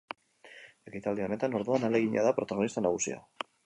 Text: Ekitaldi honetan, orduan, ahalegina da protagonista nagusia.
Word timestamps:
Ekitaldi 0.93 1.25
honetan, 1.27 1.59
orduan, 1.61 1.87
ahalegina 1.91 2.27
da 2.31 2.35
protagonista 2.43 2.89
nagusia. 2.91 3.25